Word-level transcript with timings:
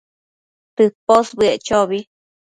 tëposbëec 0.75 1.59
chobi 1.67 1.99